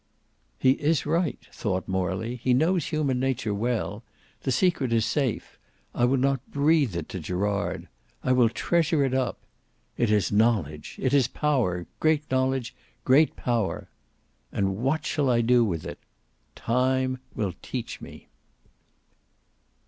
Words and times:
"He 0.57 0.71
is 0.71 1.05
right," 1.05 1.37
thought 1.51 1.87
Morley; 1.87 2.37
"he 2.37 2.55
knows 2.55 2.87
human 2.87 3.19
nature 3.19 3.53
well. 3.53 4.01
The 4.41 4.51
secret 4.51 4.91
is 4.91 5.05
safe. 5.05 5.59
I 5.93 6.05
will 6.05 6.17
not 6.17 6.49
breathe 6.51 6.95
it 6.95 7.07
to 7.09 7.19
Gerard. 7.19 7.87
I 8.23 8.31
will 8.31 8.49
treasure 8.49 9.03
it 9.05 9.13
up. 9.13 9.37
It 9.97 10.09
is 10.09 10.31
knowledge; 10.31 10.97
it 10.99 11.13
is 11.13 11.27
power: 11.27 11.85
great 11.99 12.23
knowledge, 12.31 12.73
great 13.03 13.35
power. 13.35 13.89
And 14.51 14.75
what 14.77 15.05
shall 15.05 15.29
I 15.29 15.41
do 15.41 15.63
with 15.63 15.85
it? 15.85 15.99
Time 16.55 17.19
will 17.35 17.53
teach 17.61 18.01
me." 18.01 18.27